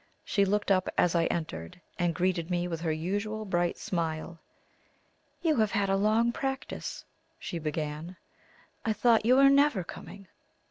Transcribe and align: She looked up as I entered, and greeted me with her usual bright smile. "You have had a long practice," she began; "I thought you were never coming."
She 0.25 0.45
looked 0.45 0.71
up 0.71 0.89
as 0.97 1.13
I 1.13 1.25
entered, 1.25 1.79
and 1.99 2.15
greeted 2.15 2.49
me 2.49 2.67
with 2.67 2.81
her 2.81 2.91
usual 2.91 3.45
bright 3.45 3.77
smile. 3.77 4.39
"You 5.43 5.57
have 5.57 5.69
had 5.73 5.91
a 5.91 5.95
long 5.95 6.31
practice," 6.31 7.05
she 7.37 7.59
began; 7.59 8.17
"I 8.83 8.93
thought 8.93 9.27
you 9.27 9.35
were 9.35 9.47
never 9.51 9.83
coming." 9.83 10.27